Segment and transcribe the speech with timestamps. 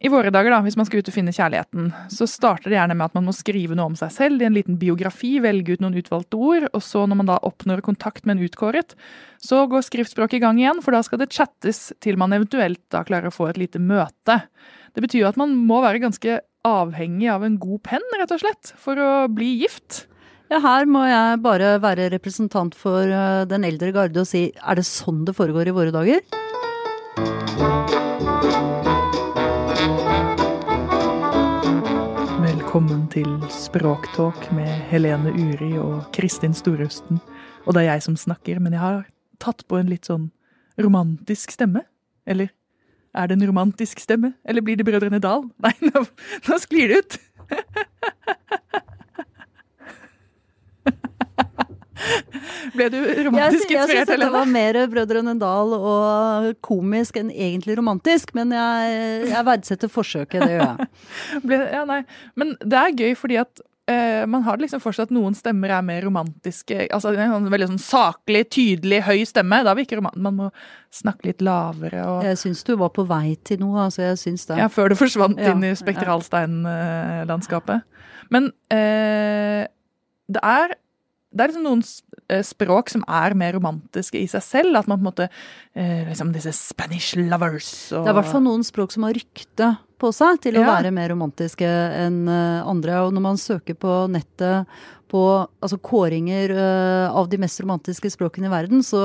[0.00, 2.94] I våre dager, da, hvis man skal ut og finne kjærligheten, så starter det gjerne
[2.96, 5.84] med at man må skrive noe om seg selv i en liten biografi, velge ut
[5.84, 8.94] noen utvalgte ord, og så når man da oppnår kontakt med en utkåret,
[9.44, 13.04] så går skriftspråket i gang igjen, for da skal det chattes til man eventuelt da
[13.04, 14.38] klarer å få et lite møte.
[14.96, 18.40] Det betyr jo at man må være ganske avhengig av en god penn, rett og
[18.40, 20.06] slett, for å bli gift.
[20.48, 24.80] Ja, her må jeg bare være representant for eh, den eldre garde og si er
[24.80, 26.24] det sånn det foregår i våre dager?
[33.10, 37.18] Til Språktalk med Helene Uri og Kristin Storhusten.
[37.66, 39.00] Og det er jeg som snakker, men jeg har
[39.42, 40.28] tatt på en litt sånn
[40.78, 41.82] romantisk stemme.
[42.22, 42.52] Eller
[43.16, 44.34] er det en romantisk stemme?
[44.46, 45.48] Eller blir det Brødrene Dal?
[45.64, 46.04] Nei, nå,
[46.46, 47.18] nå sklir det ut!
[52.76, 53.36] Ble du romantisk inspirert?
[53.36, 59.26] jeg inspirert, syns det var mer Brødrene Dal og komisk enn egentlig romantisk, men jeg,
[59.30, 60.76] jeg verdsetter forsøket, det gjør jeg.
[61.48, 62.00] Ble, ja, nei.
[62.38, 63.52] Men det er gøy fordi at
[63.90, 66.76] eh, man har det liksom for seg at noen stemmer er mer romantiske.
[66.94, 69.58] altså En sånn veldig sånn saklig, tydelig, høy stemme.
[69.66, 70.46] Da vil ikke roman Man må
[70.94, 74.42] snakke litt lavere og Jeg syns du var på vei til noe, altså jeg syns
[74.50, 74.56] det.
[74.62, 77.78] Ja, før du forsvant Ja, inn i spektralsteinlandskapet.
[78.30, 79.62] Men eh,
[80.30, 80.68] det er
[81.30, 81.82] det er liksom noen
[82.32, 84.80] eh, språk som er mer romantiske i seg selv.
[84.80, 85.28] At man på en måte
[85.78, 89.14] eh, liksom Disse Spanish lovers og Det er i hvert fall noen språk som har
[89.16, 90.76] rykte på seg til å Ja.
[90.80, 91.68] være mer romantiske
[92.06, 93.02] enn eh, andre.
[93.06, 94.66] Og når man søker på nettet
[95.10, 95.20] på
[95.58, 99.00] altså kåringer eh, av de mest romantiske språkene i verden, så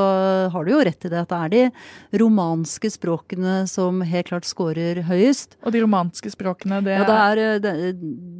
[0.54, 4.46] har du jo rett i det at det er de romanske språkene som helt klart
[4.46, 5.58] scorer høyest.
[5.66, 7.74] Og de romanske språkene, det, Ja, det er eh, det,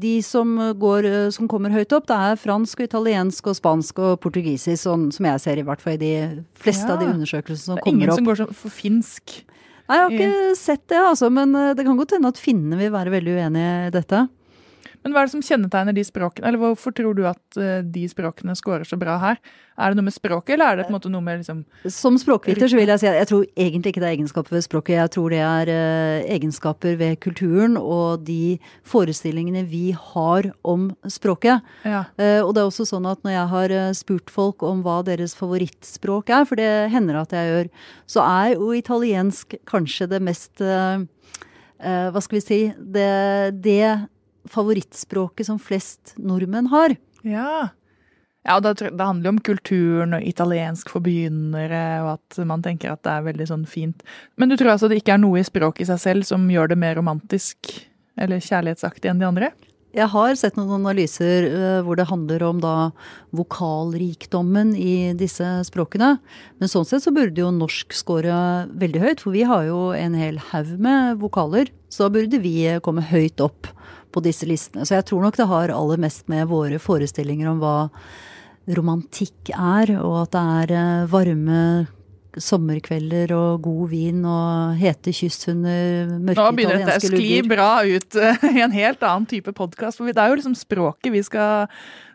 [0.06, 4.20] de som, går, som kommer høyt opp, det er fransk og italiensk og spansk og
[4.22, 6.14] portugisisk, sånn som jeg ser i hvert fall i de
[6.54, 7.18] fleste av de Ja.
[7.18, 8.16] undersøkelsene som det er ingen opp.
[8.22, 9.42] som går for finsk.
[9.86, 12.80] Nei, jeg har ikke sett det, altså, men eh, det kan godt hende at finnene
[12.80, 14.24] vil være veldig uenige i dette.
[15.06, 16.48] Men hva er det som kjennetegner de språkene?
[16.50, 19.36] Eller hvorfor tror du at eh, de språkene scorer så bra her?
[19.78, 21.60] Er det noe med språket, eller er det på en måte noe med liksom
[21.94, 24.66] Som språkviter så vil jeg si at jeg tror egentlig ikke det er egenskaper ved
[24.66, 24.96] språket.
[24.98, 28.56] Jeg tror det er eh, egenskaper ved kulturen og de
[28.88, 31.62] forestillingene vi har om språket.
[31.86, 32.02] Ja.
[32.18, 35.38] Eh, og det er også sånn at når jeg har spurt folk om hva deres
[35.38, 37.72] favorittspråk er, for det hender at jeg gjør,
[38.10, 40.66] så er jo italiensk kanskje det mest
[41.76, 44.08] Hva skal vi si det, det
[44.52, 46.96] favorittspråket som flest nordmenn har.
[47.26, 47.72] Ja.
[48.46, 52.62] Ja, og det, det handler jo om kulturen og italiensk for begynnere, og at man
[52.66, 54.06] tenker at det er veldig sånn fint.
[54.38, 56.70] Men du tror altså det ikke er noe i språket i seg selv som gjør
[56.72, 57.74] det mer romantisk
[58.22, 59.50] eller kjærlighetsaktig enn de andre?
[59.96, 62.74] Jeg har sett noen analyser eh, hvor det handler om da
[63.36, 66.18] vokalrikdommen i disse språkene.
[66.60, 68.36] Men sånn sett så burde jo norsk score
[68.76, 71.72] veldig høyt, for vi har jo en hel haug med vokaler.
[71.88, 73.72] Så da burde vi komme høyt opp
[74.16, 74.88] på disse listene.
[74.88, 77.76] Så jeg tror nok det har aller mest med våre forestillinger om hva
[78.76, 81.60] romantikk er, og at det er eh, varme
[82.42, 87.70] sommerkvelder og god vin og hete kysthunder, under mørke Nå begynner dette å skli bra
[87.86, 88.18] ut
[88.56, 90.00] i en helt annen type podkast.
[90.00, 91.70] For det er jo liksom språket vi skal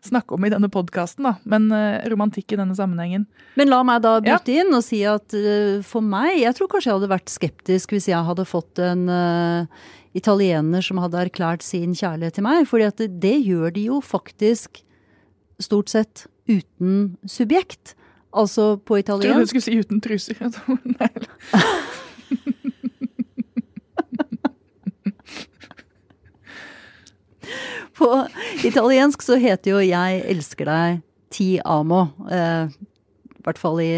[0.04, 1.34] snakke om i denne podkasten, da.
[1.48, 3.26] Men eh, romantikk i denne sammenhengen.
[3.60, 4.36] Men la meg da Ja.
[4.36, 7.96] bryte inn og si at eh, for meg, jeg tror kanskje jeg hadde vært skeptisk
[7.96, 12.68] hvis jeg hadde fått en uh, italiener som hadde erklært sin kjærlighet til meg.
[12.70, 14.82] For det, det gjør de jo faktisk
[15.60, 17.94] stort sett uten subjekt.
[18.32, 19.50] Altså på Jeg trodde du italiensk.
[19.50, 20.36] skulle si uten truser.
[21.00, 21.08] Nei,
[27.96, 28.26] På
[28.64, 32.08] italiensk så heter jo 'jeg elsker deg' ti amo.
[32.30, 33.90] Eh, I hvert fall i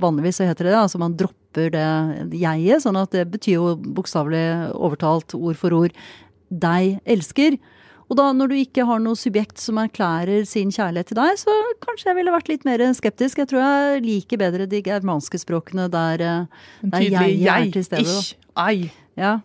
[0.00, 0.80] Vanligvis så heter det det.
[0.82, 5.92] Altså man dropper det jeget, sånn at det betyr jo bokstavelig overtalt ord for ord
[6.50, 7.58] 'deg elsker'.
[8.12, 11.52] Og da når du ikke har noe subjekt som erklærer sin kjærlighet til deg, så
[11.80, 13.38] kanskje jeg ville vært litt mer skeptisk.
[13.40, 17.86] Jeg tror jeg liker bedre de germanske språkene der, eh, der jeg, jeg er til
[17.88, 18.04] stede.
[18.04, 18.92] Jeg, ich, ei.
[19.16, 19.38] Ja.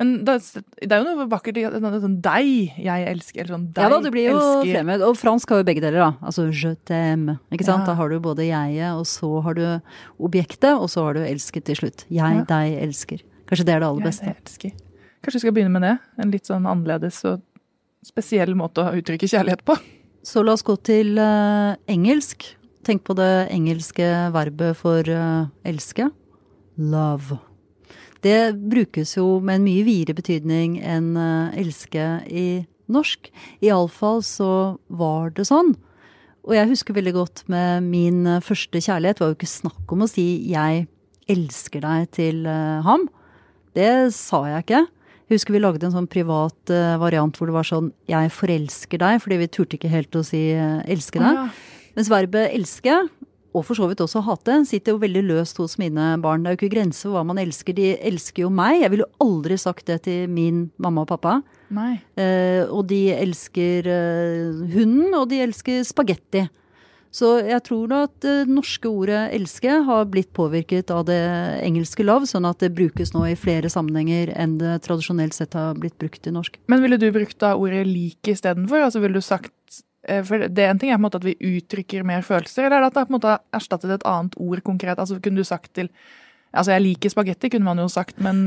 [0.00, 0.34] Men det,
[0.80, 3.98] det er jo noe vakkert i sånn deg jeg elsker, eller sånn deg Ja da,
[4.04, 4.70] det blir jo elsker.
[4.74, 5.02] fremmed.
[5.08, 6.10] Og fransk har jo begge deler, da.
[6.24, 7.38] Altså je t'aime.
[7.52, 7.84] Ikke sant?
[7.84, 7.90] Ja.
[7.92, 9.64] Da har du både jeget, og så har du
[10.20, 12.06] objektet, og så har du elsket til slutt.
[12.08, 12.44] Jeg, Ja.
[12.48, 13.20] deg, elsker.
[13.48, 14.34] Kanskje det er det aller Jeg beste.
[14.36, 14.72] elsker.
[15.20, 15.94] Kanskje vi skal begynne med det?
[16.24, 17.40] En litt sånn annerledes og
[18.06, 19.76] spesiell måte å uttrykke kjærlighet på.
[20.24, 22.44] Så la oss gå til eh, engelsk.
[22.84, 26.10] Tenk på det engelske verbet for eh, elske.
[26.80, 27.40] Love.
[28.24, 32.48] Det brukes jo med en mye videre betydning enn eh, elske i
[32.90, 33.30] norsk.
[33.64, 34.52] Iallfall så
[34.88, 35.74] var det sånn.
[36.44, 39.18] Og jeg husker veldig godt med min første kjærlighet.
[39.18, 40.86] Det var jo ikke snakk om å si 'jeg
[41.28, 43.08] elsker deg' til ham.
[43.76, 44.86] Det sa jeg ikke.
[45.30, 49.20] Husker vi lagde en sånn privat uh, variant hvor det var sånn 'jeg forelsker deg',
[49.22, 51.36] fordi vi turte ikke helt å si uh, 'elske deg'.
[51.38, 51.94] Oh, ja.
[51.94, 52.96] Mens verbet 'elske',
[53.54, 56.42] og for så vidt også 'hate', sitter jo veldig løst hos mine barn.
[56.42, 57.74] Det er jo ikke grenser for hva man elsker.
[57.74, 58.82] De elsker jo meg.
[58.82, 61.42] Jeg ville jo aldri sagt det til min mamma og pappa.
[61.70, 62.00] Nei.
[62.18, 66.48] Eh, og de elsker eh, hunden, og de elsker spagetti.
[67.10, 71.18] Så jeg tror da at det norske ordet 'elske' har blitt påvirket av det
[71.66, 75.74] engelske lav, sånn at det brukes nå i flere sammenhenger enn det tradisjonelt sett har
[75.74, 76.60] blitt brukt i norsk.
[76.70, 78.86] Men ville du brukt da ordet 'like' istedenfor?
[78.86, 79.52] Altså ville du sagt
[80.06, 82.64] eh, For det er en ting er på en måte at vi uttrykker mer følelser,
[82.64, 84.98] eller er det at det på en måte erstattet et annet ord konkret?
[84.98, 85.90] Altså kunne du sagt til
[86.50, 88.40] Altså jeg liker spagetti, kunne man jo sagt, men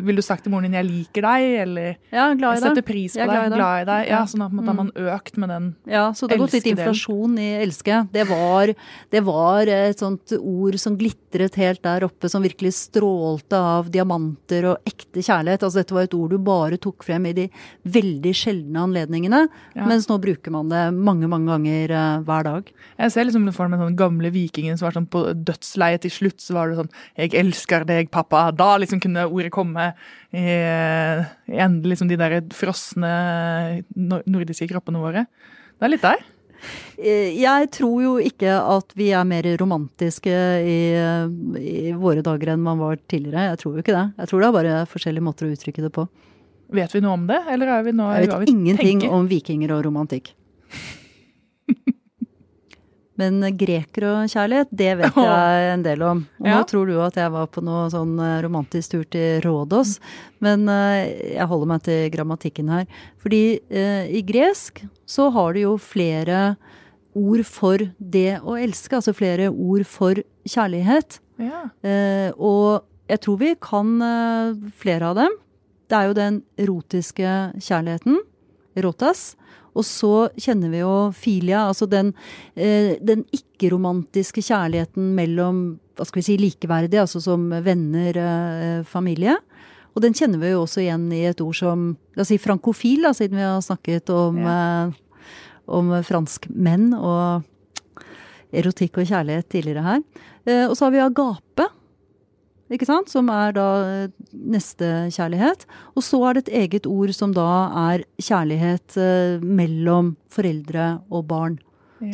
[0.00, 3.20] ville du sagt til moren din 'jeg liker deg', eller Ja, Jeg setter pris på
[3.20, 4.08] Jeg deg, glad i glad i deg.
[4.08, 4.24] Ja, Ja.
[4.24, 4.68] sånn at man mm.
[4.68, 8.08] har man økt med den Ja, så det har gått litt inflasjon i 'elske'.
[8.10, 8.74] Det var,
[9.10, 14.64] det var et sånt ord som glitret helt der oppe, som virkelig strålte av diamanter
[14.64, 15.60] og ekte kjærlighet.
[15.62, 17.50] Altså dette var et ord du bare tok frem i de
[17.84, 19.84] veldig sjeldne anledningene, Ja.
[19.84, 22.72] mens nå bruker man det mange, mange ganger uh, hver dag.
[22.98, 26.40] Jeg ser liksom for meg den gamle vikingen som var sånn på dødsleiet til slutt,
[26.40, 27.49] så var det sånn 'Jeg elsker
[27.86, 28.50] deg, pappa'.
[28.56, 29.92] Da liksom kunne ordet komme
[30.32, 35.26] i, i liksom de der frosne nordiske kroppene våre.
[35.78, 36.18] Det er litt der.
[37.00, 40.80] Eh, Jeg tror jo ikke at vi er mer romantiske i,
[41.56, 43.50] i våre dager enn man var tidligere.
[43.54, 44.06] Jeg tror jo ikke det.
[44.18, 46.08] Jeg tror det er bare forskjellige måter å uttrykke det på.
[46.70, 49.10] Vet vi noe om det, eller er vi nå Jeg vet vi ingenting tenker?
[49.16, 50.34] om vikinger og romantikk.
[53.20, 56.24] Men grekerkjærlighet, det vet jeg en del om.
[56.40, 59.98] Og nå tror du at jeg var på noe sånn eh, romantisk tur til Rådås,
[60.44, 62.88] men eh, jeg holder meg til grammatikken her.
[63.22, 66.54] Fordi eh, i gresk så har du jo flere
[67.18, 71.18] ord for det å elske, altså flere ord for kjærlighet.
[71.40, 71.66] Ja.
[71.82, 75.38] Eh, og jeg tror vi kan eh, flere av dem.
[75.90, 78.20] Det er jo den erotiske kjærligheten,
[78.78, 79.32] erotas.
[79.74, 82.12] Og så kjenner vi jo filia, altså den,
[82.56, 89.36] eh, den ikke-romantiske kjærligheten mellom hva skal vi si, likeverdige, altså som venner, eh, familie.
[89.94, 93.04] Og den kjenner vi jo også igjen i et ord som la oss si frankofil,
[93.04, 94.92] da, siden vi har snakket om, eh,
[95.68, 97.44] om franskmenn og
[98.52, 100.00] erotikk og kjærlighet tidligere her.
[100.46, 101.68] Eh, og så har vi agape,
[102.70, 103.10] ikke sant?
[103.10, 105.66] som er da eh, nestekjærlighet.
[105.96, 107.48] Og så er det et eget ord som da
[107.90, 111.58] er kjærlighet eh, mellom foreldre og barn.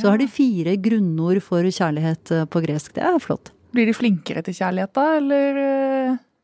[0.01, 2.95] Så har de fire grunnord for kjærlighet eh, på gresk.
[2.97, 3.53] Det er flott.
[3.77, 5.59] Blir de flinkere til kjærlighet da, eller,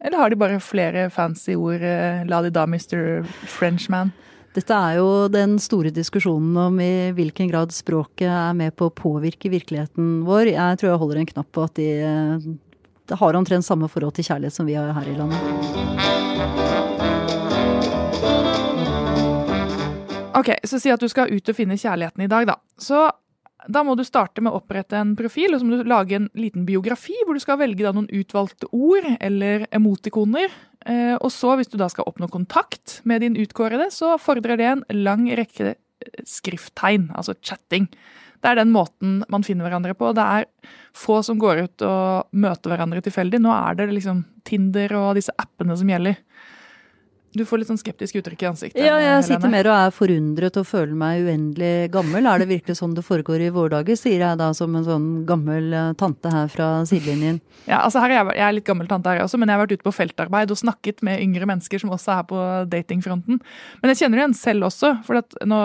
[0.04, 1.80] eller har de bare flere fancy ord?
[2.28, 3.22] La de da, Mr.
[3.48, 4.12] Frenchman.
[4.52, 8.92] Dette er jo den store diskusjonen om i hvilken grad språket er med på å
[8.92, 10.50] påvirke virkeligheten vår.
[10.52, 11.88] Jeg tror jeg holder en knapp på at de,
[13.02, 15.38] eh, de har omtrent samme forhold til kjærlighet som vi har her i landet.
[20.32, 22.56] Ok, så si at du skal ut og finne kjærligheten i dag, da.
[22.80, 23.10] Så
[23.70, 26.30] da må du starte med å opprette en profil, og så må du lage en
[26.34, 30.50] liten biografi hvor du skal velge da noen utvalgte ord eller emotikoner.
[30.86, 34.68] Eh, og så, hvis du da skal oppnå kontakt med din utkårede, så fordrer det
[34.70, 35.76] en lang rekke
[36.26, 37.86] skrifttegn, altså chatting.
[38.42, 40.10] Det er den måten man finner hverandre på.
[40.16, 40.48] Det er
[40.98, 43.38] få som går ut og møter hverandre tilfeldig.
[43.42, 46.18] Nå er det liksom Tinder og disse appene som gjelder.
[47.32, 48.80] Du får litt sånn skeptisk uttrykk i ansiktet.
[48.82, 49.24] Ja, jeg Helene.
[49.24, 52.26] sitter mer og er forundret og føler meg uendelig gammel.
[52.28, 55.06] Er det virkelig sånn det foregår i våre dager, sier jeg da som en sånn
[55.28, 57.40] gammel eh, tante her fra sidelinjen.
[57.64, 59.64] Ja, altså her er jeg, jeg er litt gammel tante her også, men jeg har
[59.64, 63.40] vært ute på feltarbeid og snakket med yngre mennesker som også er på datingfronten.
[63.80, 65.62] Men jeg kjenner det igjen selv også, for at nå,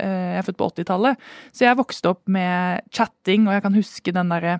[0.00, 1.30] eh, jeg er født på 80-tallet.
[1.52, 4.58] Så jeg vokste opp med chatting, og jeg kan huske den derre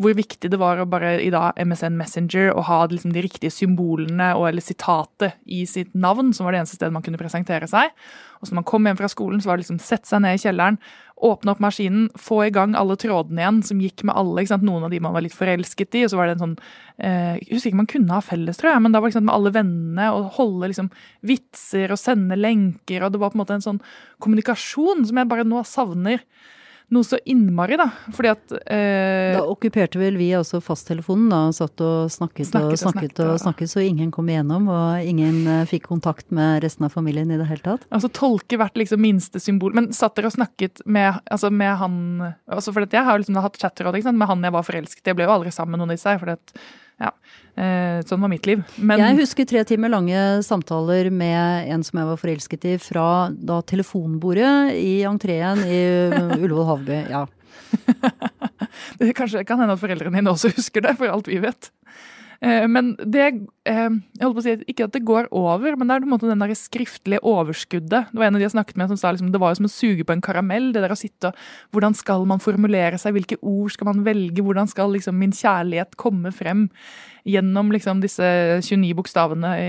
[0.00, 3.52] hvor viktig det var å bare i dag MSN Messenger og ha liksom de riktige
[3.52, 7.68] symbolene og eller sitatet i sitt navn, som var det eneste stedet man kunne presentere
[7.68, 7.92] seg.
[8.40, 10.38] Og så når man kom hjem fra skolen, så var det liksom sette seg ned
[10.38, 10.78] i kjelleren,
[11.20, 14.40] åpne opp maskinen, få i gang alle trådene igjen som gikk med alle.
[14.40, 14.64] ikke sant?
[14.64, 16.54] Noen av de man var litt forelsket i, og så var det en sånn
[16.96, 19.26] eh, Jeg husker ikke man kunne ha felles, tror jeg, men da var det ikke
[19.26, 20.88] med alle vennene og holde liksom
[21.28, 23.82] vitser og sende lenker, og det var på en måte en sånn
[24.24, 26.24] kommunikasjon som jeg bare nå savner
[26.90, 27.86] noe så innmari, da.
[28.16, 32.74] Fordi at eh, Da okkuperte vel vi også fasttelefonen da, og satt og snakket, Snakket
[32.74, 36.62] og snakket og og- snakket, så ingen kom igjennom, og ingen eh, fikk kontakt med
[36.64, 37.86] resten av familien i det hele tatt.
[37.94, 39.72] Altså tolke hvert liksom minste symbol.
[39.76, 41.96] Men satt dere og snakket med, altså med han
[42.50, 45.10] altså for Jeg har jo liksom hatt chatråd med han jeg var forelsket i.
[45.10, 46.18] Jeg ble jo aldri sammen med noen av disse.
[46.20, 46.54] For at,
[47.00, 47.10] ja,
[48.08, 48.62] sånn var mitt liv.
[48.76, 53.08] Men Jeg husker tre timer lange samtaler med en som jeg var forelsket i, fra
[53.34, 55.82] da telefonbordet i entreen i
[56.40, 57.02] Ullevål Havby.
[57.12, 57.26] Ja.
[59.00, 61.70] det kanskje kan hende at foreldrene dine også husker det, for alt vi vet.
[62.40, 63.24] Eh, men det
[63.68, 66.08] eh, Jeg holdt på å si ikke at det går over, men det er på
[66.08, 68.08] en måte den det skriftlige overskuddet.
[68.12, 69.68] Det var en av de jeg snakket med som sa liksom, det var jo som
[69.68, 70.70] å suge på en karamell.
[70.72, 71.42] det der å sitte og,
[71.74, 75.98] Hvordan skal man formulere seg, hvilke ord skal man velge, hvordan skal liksom min kjærlighet
[76.00, 76.68] komme frem
[77.28, 78.24] gjennom liksom disse
[78.64, 79.68] 29 bokstavene i,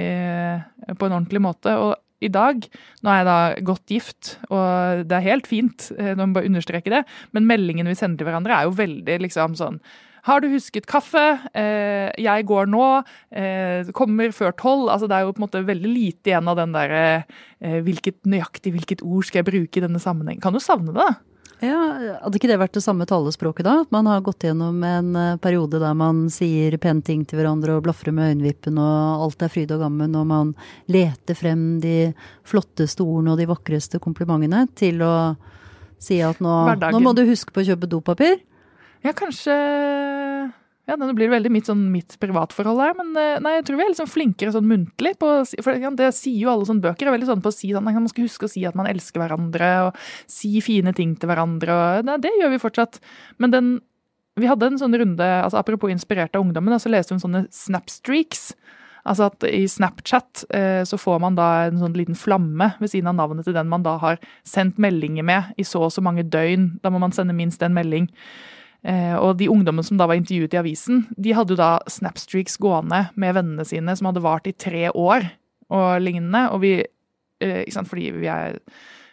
[0.95, 1.75] på en ordentlig måte.
[1.75, 2.61] og i dag.
[3.01, 6.93] Nå er jeg da godt gift, og det er helt fint, nå må bare understreke
[6.93, 6.99] det,
[7.33, 9.79] men meldingene vi sender til hverandre er jo veldig liksom sånn
[10.27, 11.23] har du husket kaffe?
[11.57, 12.85] Eh, jeg går nå.
[13.31, 14.91] Eh, kommer før tolv.
[14.93, 18.19] Altså, det er jo på en måte veldig lite igjen av den der eh, hvilket,
[18.29, 20.41] nøyaktig hvilket ord skal jeg bruke i denne sammenheng.
[20.43, 21.09] Kan du savne det?
[21.61, 21.77] Ja,
[22.23, 23.75] Hadde ikke det vært det samme talespråket da?
[23.83, 27.77] At Man har gått gjennom en eh, periode der man sier pene ting til hverandre
[27.77, 30.53] og blafrer med øyenvippen og alt er fryd og gammen, og man
[30.89, 32.13] leter frem de
[32.49, 35.13] flotteste ordene og de vakreste komplimentene til å
[36.01, 38.39] si at nå, nå må du huske på å kjøpe dopapir.
[39.01, 39.53] Ja, kanskje
[40.89, 43.83] ja, Det blir veldig mitt, sånn, mitt privatforhold her, men eh, nei, jeg tror vi
[43.85, 45.13] er litt sånn flinkere sånn muntlig.
[45.21, 45.29] På,
[45.63, 47.07] for det sier jo alle sånne bøker.
[47.07, 49.21] er veldig sånn på å si sånn, Man skal huske å si at man elsker
[49.21, 51.71] hverandre, og si fine ting til hverandre.
[51.71, 52.99] og nei, Det gjør vi fortsatt.
[53.37, 53.71] Men den,
[54.35, 58.51] vi hadde en sånn runde, altså apropos inspirert av ungdommen, så leste vi sånne snapstreaks.
[59.07, 63.09] Altså at I Snapchat eh, så får man da en sånn liten flamme ved siden
[63.09, 66.27] av navnet til den man da har sendt meldinger med i så og så mange
[66.27, 66.75] døgn.
[66.83, 68.11] Da må man sende minst en melding.
[68.81, 72.57] Eh, og de ungdommene som da var intervjuet i avisen, de hadde jo da snapstreaks
[72.61, 75.27] gående med vennene sine som hadde vart i tre år
[75.71, 76.47] og lignende.
[76.55, 78.57] Og vi, eh, ikke sant, fordi vi er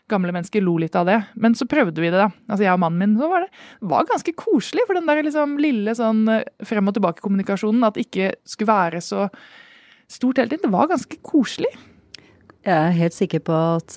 [0.08, 1.18] gamle mennesker, lo litt av det.
[1.37, 2.30] Men så prøvde vi det, da.
[2.48, 3.18] Altså jeg og mannen min.
[3.20, 3.50] Så var det
[3.92, 8.08] var ganske koselig, for den der liksom lille sånn eh, frem og tilbake-kommunikasjonen, at det
[8.08, 9.28] ikke skulle være så
[10.08, 11.68] stort hele tiden, det var ganske koselig.
[12.64, 13.94] Jeg er helt sikker på at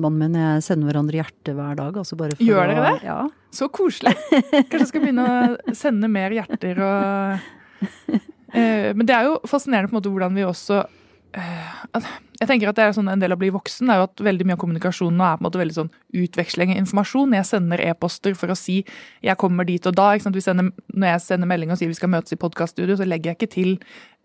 [0.00, 1.96] mannen min og jeg sender hverandre hjerte hver dag.
[1.96, 3.04] Altså Gjør dere det?
[3.06, 3.20] Ja.
[3.54, 4.16] Så koselig.
[4.32, 9.90] Kanskje jeg skal begynne å sende mer hjerter og uh, Men det er jo fascinerende
[9.90, 12.12] på en måte hvordan vi også uh,
[12.44, 14.22] jeg tenker at det er sånn En del av å bli voksen er jo at
[14.26, 15.90] veldig mye av kommunikasjonen nå er på en måte veldig sånn
[16.24, 17.36] utveksling av informasjon.
[17.38, 18.84] Jeg sender e-poster for å si
[19.22, 20.18] 'jeg kommer dit og da'.
[20.20, 23.38] Sender, når jeg sender melding og sier vi skal møtes i podkaststudio, så legger jeg
[23.38, 23.78] ikke til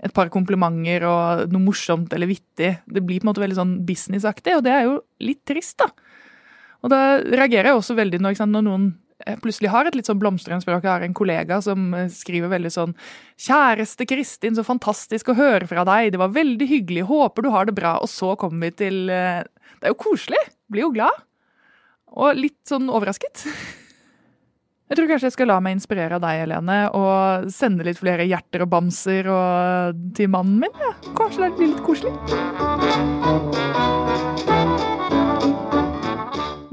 [0.04, 2.80] et par komplimenter og noe morsomt eller vittig.
[2.88, 5.88] Det blir på en måte veldig sånn businessaktig, og det er jo litt trist, da.
[6.84, 8.96] Og da reagerer jeg også veldig når, når noen
[9.44, 10.84] plutselig har et litt sånn blomstrende språk.
[10.86, 12.96] Jeg har en kollega som eh, skriver veldig sånn
[13.40, 16.14] Kjæreste Kristin, så fantastisk å høre fra deg.
[16.14, 17.08] Det var veldig hyggelig.
[17.10, 17.98] Håper du har det bra.
[18.04, 19.44] Og så kommer vi til eh,
[19.80, 20.42] Det er jo koselig.
[20.72, 21.26] Blir jo glad.
[22.10, 23.46] Og litt sånn overrasket.
[24.90, 28.26] Jeg tror kanskje jeg skal la meg inspirere av deg, Helene, og sende litt flere
[28.26, 30.74] hjerter og bamser og, til mannen min.
[30.82, 30.90] Ja.
[31.20, 32.16] Kanskje det blir litt koselig.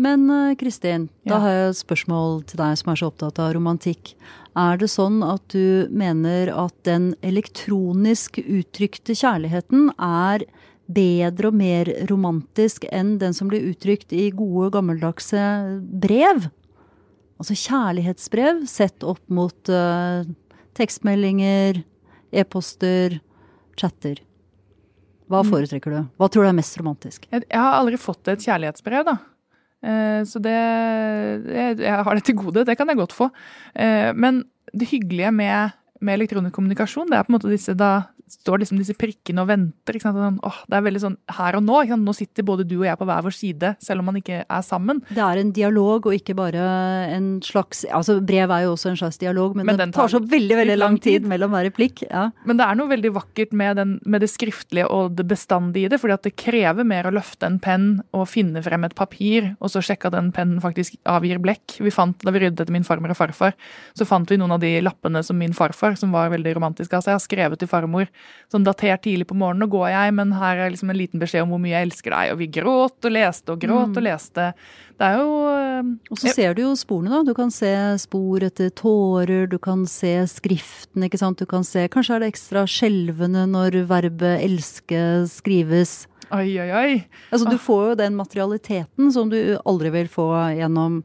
[0.07, 1.33] Men eh, Kristin, ja.
[1.33, 4.13] da har jeg et spørsmål til deg som er så opptatt av romantikk.
[4.57, 10.47] Er det sånn at du mener at den elektronisk uttrykte kjærligheten er
[10.87, 15.43] bedre og mer romantisk enn den som blir uttrykt i gode, gammeldagse
[16.07, 16.47] brev?
[17.43, 20.23] Altså kjærlighetsbrev sett opp mot uh,
[20.79, 21.83] tekstmeldinger,
[22.33, 23.19] e-poster,
[23.77, 24.23] chatter.
[25.27, 25.51] Hva mm.
[25.51, 26.03] foretrekker du?
[26.17, 27.27] Hva tror du er mest romantisk?
[27.29, 29.19] Jeg, jeg har aldri fått et kjærlighetsbrev, da.
[29.87, 32.67] Eh, så det jeg, har det til gode.
[32.67, 33.31] Det kan jeg godt få.
[33.75, 37.93] Eh, men det hyggelige med, med elektronisk kommunikasjon, det er på en måte disse da
[38.27, 39.99] står liksom disse prikkene og venter.
[40.03, 41.83] Sånn, åh, det er veldig sånn her og nå.
[42.03, 44.65] Nå sitter både du og jeg på hver vår side, selv om man ikke er
[44.67, 45.03] sammen.
[45.09, 46.65] Det er en dialog og ikke bare
[47.15, 50.21] en slags altså Brev er jo også en slags dialog, men, men det tar, så
[50.21, 52.03] veldig veldig lang tid, mellom hver replikk.
[52.09, 52.29] Ja.
[52.49, 55.93] Men det er noe veldig vakkert med, den, med, det skriftlige og det bestandige i
[55.93, 56.01] det.
[56.03, 59.73] fordi at det krever mer å løfte en penn og finne frem et papir, og
[59.73, 61.79] så sjekke at den pennen faktisk avgir blekk.
[61.83, 63.55] Vi fant, Da vi ryddet etter min farmor og farfar,
[63.97, 67.05] så fant vi noen av de lappene som min farfar, som var veldig romantisk av
[67.05, 68.11] seg, har skrevet til farmor
[68.53, 69.65] sånn datert tidlig på morgenen.
[69.65, 72.15] Nå går jeg, men her er liksom en liten beskjed om hvor mye jeg elsker
[72.15, 72.33] deg.
[72.33, 73.97] Og vi gråt og leste og gråt mm.
[73.99, 74.49] og leste.
[74.97, 77.23] Det er jo eh, Og så ser du jo sporene, da.
[77.27, 81.43] Du kan se spor etter tårer, du kan se skriften, ikke sant.
[81.43, 86.05] Du kan se Kanskje er det ekstra skjelvende når verbet elske skrives.
[86.35, 86.93] Oi, oi, oi.
[87.31, 91.03] Altså, du får jo den materialiteten som du aldri vil få gjennom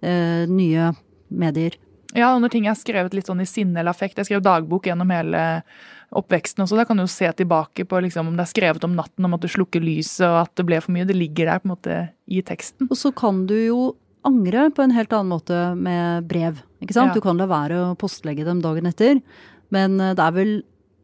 [0.00, 0.92] eh, nye
[1.28, 1.76] medier.
[2.16, 4.18] Ja, og når ting er skrevet litt sånn i sinne eller affekt.
[4.20, 5.62] Jeg skrev dagbok gjennom hele
[6.12, 6.76] oppveksten også.
[6.76, 9.36] Da kan du jo se tilbake på liksom, om det er skrevet om natten, om
[9.36, 11.08] at du slukker lyset og at det ble for mye.
[11.08, 12.90] Det ligger der på en måte i teksten.
[12.90, 13.80] Og så kan du jo
[14.28, 16.60] angre på en helt annen måte med brev.
[16.84, 17.12] ikke sant?
[17.12, 17.16] Ja.
[17.16, 19.22] Du kan la være å postlegge dem dagen etter.
[19.72, 20.54] Men eh, det er vel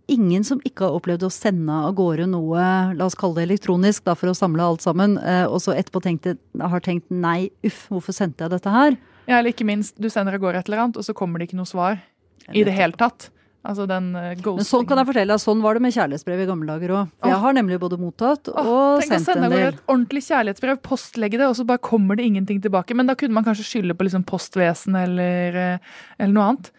[0.09, 2.65] ingen som ikke har opplevd å sende av gårde noe,
[2.97, 6.01] la oss kalle det elektronisk, da, for å samle alt sammen, eh, og så etterpå
[6.05, 8.97] tenkte, har tenkt nei, uff, hvorfor sendte jeg dette her?
[9.29, 11.51] Ja, eller ikke minst, du sender av gårde et eller annet, og så kommer det
[11.51, 12.01] ikke noe svar
[12.49, 13.29] i det hele tatt.
[13.69, 14.61] Altså den ghosting.
[14.61, 17.11] Men sånn kan jeg fortelle deg, sånn var det med kjærlighetsbrev i gamle dager òg.
[17.19, 19.11] For jeg har nemlig både mottatt og Åh, sendt en del.
[19.11, 22.63] Tenk å sende over et ordentlig kjærlighetsbrev, postlegge det, og så bare kommer det ingenting
[22.65, 22.97] tilbake.
[22.97, 26.73] Men da kunne man kanskje skylde på liksom postvesenet eller, eh, eller noe annet.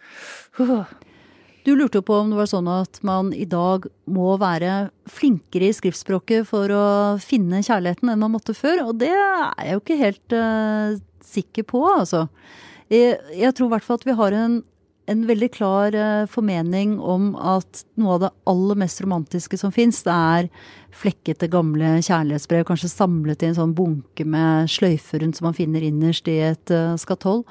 [0.58, 0.82] Uh.
[1.68, 5.68] Du lurte jo på om det var sånn at man i dag må være flinkere
[5.68, 6.86] i skriftspråket for å
[7.20, 10.96] finne kjærligheten enn man måtte før, og det er jeg jo ikke helt eh,
[11.26, 12.26] sikker på, altså.
[12.90, 14.60] Jeg, tror i hvert fall at vi har en,
[15.10, 20.02] en veldig klar eh, formening om at noe av det aller mest romantiske som fins,
[20.06, 20.48] det er
[20.94, 25.84] flekkete, gamle kjærlighetsbrev, kanskje samlet i en sånn bunke med sløyfer rundt som man finner
[25.86, 27.42] innerst i et eh, skatoll.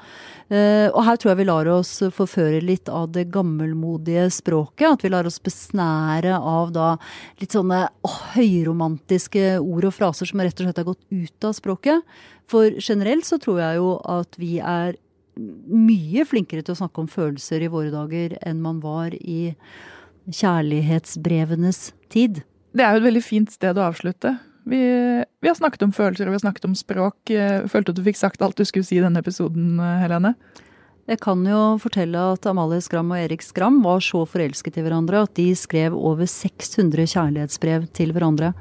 [0.48, 4.88] Eh, og her tror jeg vi lar oss forføre litt av det gammelmodige språket.
[4.90, 6.94] At vi lar oss besnære av da
[7.42, 11.56] litt sånne åh, høyromantiske ord og fraser som rett og slett har gått ut av
[11.56, 12.18] språket.
[12.50, 14.96] For generelt så tror jeg jo at vi er
[15.36, 19.54] mye flinkere til å snakke om følelser i våre dager enn man var i
[20.30, 22.42] kjærlighetsbrevenes tid.
[22.76, 24.36] Det er jo et veldig fint sted å avslutte.
[24.70, 27.32] Vi, vi har snakket om følelser og vi har snakket om språk.
[27.72, 30.34] Følte at du fikk sagt alt du skulle si i denne episoden, Helene?
[31.10, 35.24] Jeg kan jo fortelle at Amalie Skram og Erik Skram var så forelsket i hverandre
[35.24, 38.52] at de skrev over 600 kjærlighetsbrev til hverandre.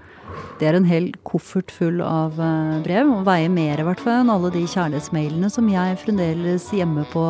[0.60, 4.24] Det er en hel koffert full av eh, brev, og veier mer i hvert fall
[4.24, 7.26] enn alle de kjærlighetsmailene som jeg fremdeles gjemmer på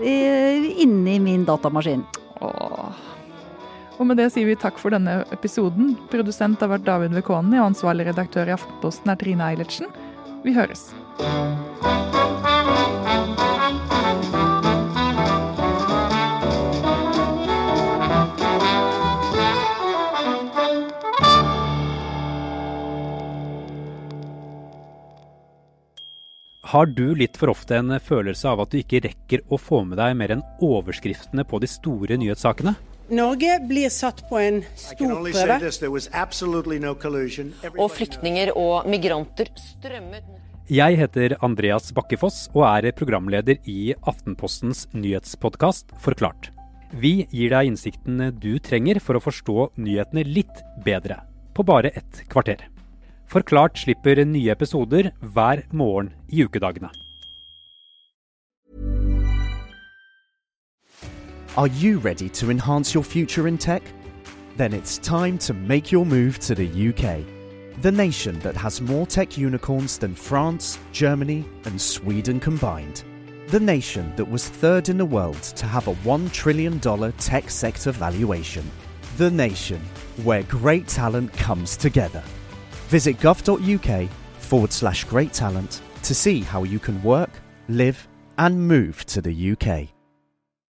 [0.00, 2.06] inni min datamaskin.
[2.40, 3.08] Åh.
[4.00, 5.92] Og med det sier vi takk for denne episoden.
[6.12, 9.92] Produsent har vært David Vekoni, og ansvarlig redaktør i Aftenposten er Trine Eilertsen.
[10.40, 10.88] Vi høres.
[26.70, 29.98] Har du litt for ofte en følelse av at du ikke rekker å få med
[29.98, 32.76] deg mer enn overskriftene på de store nyhetssakene?
[33.10, 35.56] Norge blir satt på en stor prøve.
[36.78, 36.94] no.
[37.74, 40.30] Og flyktninger og migranter strømmet
[40.70, 46.52] Jeg heter Andreas Bakkefoss og er programleder i Aftenpostens nyhetspodkast Forklart.
[46.94, 51.18] Vi gir deg innsikten du trenger for å forstå nyhetene litt bedre,
[51.50, 52.70] på bare ett kvarter.
[53.30, 56.88] Forklart slipper nye episoder hver morgen i ukedagene.
[61.56, 63.84] Are you ready to enhance your future in tech?
[64.56, 67.24] Then it's time to make your move to the UK,
[67.82, 73.04] the nation that has more tech unicorns than France, Germany, and Sweden combined.
[73.46, 76.80] The nation that was third in the world to have a $1 trillion
[77.12, 78.68] tech sector valuation.
[79.18, 79.80] The nation
[80.24, 82.24] where great talent comes together.
[82.90, 87.30] Visit gov.uk forward slash great talent to see how you can work,
[87.68, 89.99] live, and move to the UK.